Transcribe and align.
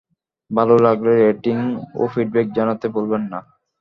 ভালো 0.51 0.75
লাগলে 0.85 1.11
রেটিং 1.17 1.57
ও 1.95 2.03
ফিডব্যাক 2.13 2.47
জানাতে 2.57 2.85
ভুলবেন 2.93 3.23
না। 3.31 3.39